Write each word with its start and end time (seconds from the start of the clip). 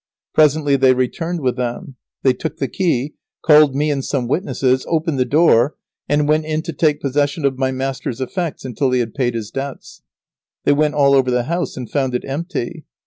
Presently 0.33 0.77
they 0.77 0.95
returned 0.95 1.41
with 1.41 1.57
them. 1.57 1.95
They 2.23 2.33
took 2.33 2.57
the 2.57 2.67
key, 2.67 3.13
called 3.43 3.75
me 3.75 3.91
and 3.91 4.03
some 4.03 4.27
witnesses, 4.27 4.83
opened 4.89 5.19
the 5.19 5.25
door 5.25 5.75
and 6.09 6.27
went 6.27 6.43
in 6.45 6.63
to 6.63 6.73
take 6.73 6.99
possession 7.01 7.45
of 7.45 7.59
my 7.59 7.71
master's 7.71 8.19
effects 8.19 8.65
until 8.65 8.89
he 8.89 8.99
had 8.99 9.13
paid 9.13 9.35
his 9.35 9.51
debts. 9.51 10.01
They 10.63 10.73
went 10.73 10.95
all 10.95 11.13
over 11.13 11.29
the 11.29 11.43
house 11.43 11.77
and 11.77 11.87
found 11.87 12.15
it 12.15 12.25
empty. 12.25 12.85